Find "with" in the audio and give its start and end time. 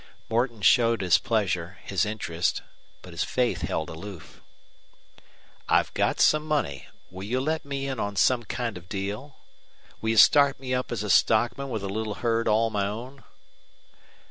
11.69-11.83